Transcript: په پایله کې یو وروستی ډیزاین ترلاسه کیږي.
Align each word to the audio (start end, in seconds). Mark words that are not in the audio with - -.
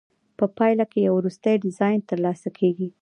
په 0.37 0.45
پایله 0.57 0.85
کې 0.91 0.99
یو 1.07 1.13
وروستی 1.17 1.55
ډیزاین 1.65 1.99
ترلاسه 2.09 2.49
کیږي. 2.59 2.89